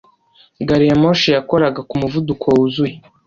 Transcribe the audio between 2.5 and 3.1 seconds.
wuzuye.